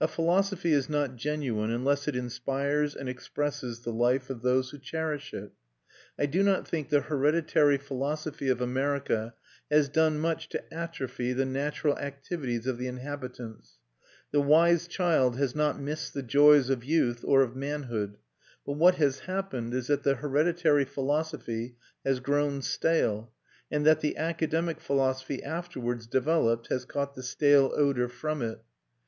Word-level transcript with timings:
A 0.00 0.06
philosophy 0.06 0.70
is 0.72 0.88
not 0.88 1.16
genuine 1.16 1.72
unless 1.72 2.06
it 2.06 2.14
inspires 2.14 2.94
and 2.94 3.08
expresses 3.08 3.80
the 3.80 3.90
life 3.92 4.30
of 4.30 4.42
those 4.42 4.70
who 4.70 4.78
cherish 4.78 5.34
it. 5.34 5.50
I 6.16 6.26
do 6.26 6.44
not 6.44 6.68
think 6.68 6.90
the 6.90 7.00
hereditary 7.00 7.76
philosophy 7.78 8.48
of 8.48 8.60
America 8.60 9.34
has 9.72 9.88
done 9.88 10.20
much 10.20 10.48
to 10.50 10.62
atrophy 10.72 11.32
the 11.32 11.44
natural 11.44 11.98
activities 11.98 12.68
of 12.68 12.78
the 12.78 12.86
inhabitants; 12.86 13.78
the 14.30 14.40
wise 14.40 14.86
child 14.86 15.38
has 15.38 15.56
not 15.56 15.80
missed 15.80 16.14
the 16.14 16.22
joys 16.22 16.70
of 16.70 16.84
youth 16.84 17.24
or 17.24 17.42
of 17.42 17.56
manhood; 17.56 18.18
but 18.64 18.74
what 18.74 18.94
has 18.94 19.18
happened 19.26 19.74
is 19.74 19.88
that 19.88 20.04
the 20.04 20.14
hereditary 20.14 20.84
philosophy 20.84 21.74
has 22.04 22.20
grown 22.20 22.62
stale, 22.62 23.32
and 23.72 23.84
that 23.84 24.02
the 24.02 24.16
academic 24.18 24.80
philosophy 24.80 25.42
afterwards 25.42 26.06
developed 26.06 26.68
has 26.68 26.84
caught 26.84 27.16
the 27.16 27.24
stale 27.24 27.72
odour 27.74 28.06
from 28.08 28.40
it. 28.40 28.60